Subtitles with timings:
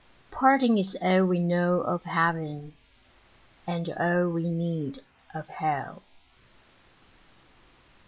[0.31, 2.73] Parting is all we know of heaven,
[3.67, 6.01] And all we need of hell.